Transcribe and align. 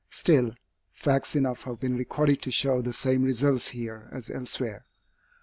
Still, 0.09 0.55
facts 0.93 1.35
enough 1.35 1.61
have 1.65 1.79
been 1.79 1.95
recorded 1.95 2.41
to 2.41 2.51
show 2.51 2.81
the 2.81 2.91
same 2.91 3.21
results 3.23 3.67
here 3.67 4.09
as 4.11 4.31
elsewhere. 4.31 4.87